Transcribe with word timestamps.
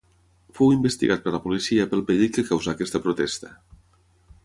Fou 0.59 0.71
investigat 0.75 1.21
per 1.27 1.35
la 1.35 1.41
policia 1.45 1.87
pel 1.93 2.03
perill 2.09 2.35
que 2.39 2.47
causà 2.51 2.77
aquesta 2.77 3.07
protesta. 3.09 3.55